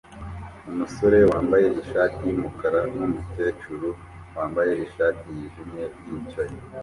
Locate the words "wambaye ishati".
1.31-2.21, 4.35-5.25